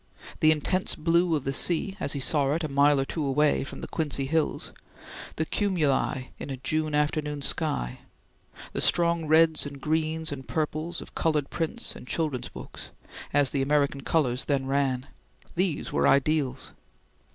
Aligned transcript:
The 0.39 0.49
intense 0.51 0.95
blue 0.95 1.35
of 1.35 1.43
the 1.43 1.53
sea, 1.53 1.95
as 1.99 2.13
he 2.13 2.19
saw 2.19 2.51
it 2.53 2.63
a 2.63 2.67
mile 2.67 2.99
or 2.99 3.05
two 3.05 3.23
away, 3.23 3.63
from 3.63 3.81
the 3.81 3.87
Quincy 3.87 4.25
hills; 4.25 4.73
the 5.35 5.45
cumuli 5.45 6.31
in 6.39 6.49
a 6.49 6.57
June 6.57 6.95
afternoon 6.95 7.43
sky; 7.43 7.99
the 8.73 8.81
strong 8.81 9.27
reds 9.27 9.63
and 9.67 9.79
greens 9.79 10.31
and 10.31 10.47
purples 10.47 11.01
of 11.01 11.13
colored 11.13 11.51
prints 11.51 11.95
and 11.95 12.07
children's 12.07 12.47
picture 12.47 12.53
books, 12.61 12.89
as 13.31 13.51
the 13.51 13.61
American 13.61 14.01
colors 14.01 14.45
then 14.45 14.65
ran; 14.65 15.07
these 15.53 15.93
were 15.93 16.07
ideals. 16.07 16.73